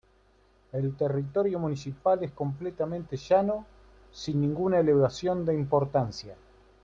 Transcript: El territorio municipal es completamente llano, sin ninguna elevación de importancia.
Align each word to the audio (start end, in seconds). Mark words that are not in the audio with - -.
El 0.71 0.95
territorio 0.97 1.59
municipal 1.59 2.23
es 2.23 2.31
completamente 2.31 3.17
llano, 3.17 3.67
sin 4.11 4.41
ninguna 4.41 4.79
elevación 4.79 5.45
de 5.45 5.53
importancia. 5.53 6.35